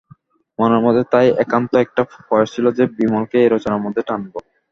মনের 0.59 0.81
মধ্যে 0.85 1.03
তাই 1.13 1.27
একান্ত 1.43 1.71
একটা 1.75 2.01
প্রয়াস 2.19 2.49
ছিল 2.55 2.65
যে 2.77 2.83
বিমলকেও 2.97 3.41
এই 3.43 3.51
রচনার 3.51 3.83
মধ্যে 3.85 4.01
টানব। 4.07 4.33